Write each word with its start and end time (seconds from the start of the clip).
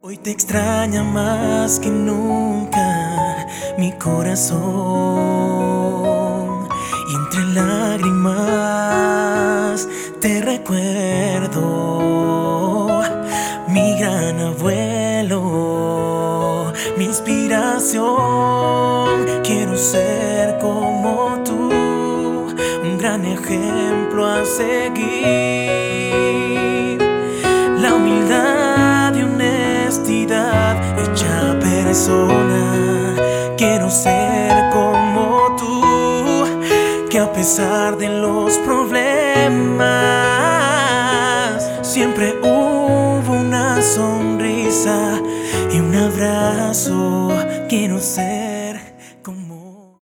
Hoy 0.00 0.16
te 0.16 0.30
extraña 0.30 1.02
más 1.02 1.80
que 1.80 1.88
nunca 1.88 3.48
mi 3.78 3.90
corazón 3.90 4.60
y 7.10 7.14
entre 7.16 7.44
lágrimas 7.46 8.28
te 10.20 10.40
recuerdo 10.40 11.58
mi 13.66 13.98
gran 13.98 14.38
abuelo, 14.38 15.42
mi 16.96 17.06
inspiración. 17.06 18.06
Quiero 19.42 19.76
ser 19.76 20.58
como 20.60 21.42
tú, 21.44 21.72
un 22.84 22.98
gran 22.98 23.24
ejemplo 23.24 24.28
a 24.28 24.44
seguir. 24.44 25.88
Persona. 31.88 33.14
Quiero 33.56 33.88
ser 33.90 34.52
como 34.70 35.56
tú, 35.56 36.44
que 37.08 37.18
a 37.18 37.32
pesar 37.32 37.96
de 37.96 38.08
los 38.08 38.58
problemas, 38.58 39.86
siempre 41.80 42.38
hubo 42.42 43.32
una 43.32 43.80
sonrisa 43.80 45.18
y 45.72 45.80
un 45.80 45.94
abrazo. 45.94 47.30
Quiero 47.70 47.98
ser 48.00 48.47